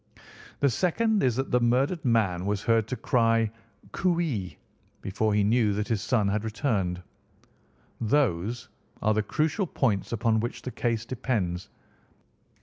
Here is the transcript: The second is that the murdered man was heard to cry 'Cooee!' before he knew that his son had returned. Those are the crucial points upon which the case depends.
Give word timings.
The 0.61 0.69
second 0.71 1.21
is 1.21 1.35
that 1.35 1.51
the 1.51 1.59
murdered 1.59 2.03
man 2.03 2.47
was 2.47 2.63
heard 2.63 2.87
to 2.87 2.95
cry 2.95 3.51
'Cooee!' 3.91 4.57
before 4.99 5.31
he 5.35 5.43
knew 5.43 5.73
that 5.73 5.89
his 5.89 6.01
son 6.01 6.27
had 6.29 6.43
returned. 6.43 7.03
Those 8.01 8.67
are 9.03 9.13
the 9.13 9.21
crucial 9.21 9.67
points 9.67 10.11
upon 10.11 10.39
which 10.39 10.63
the 10.63 10.71
case 10.71 11.05
depends. 11.05 11.69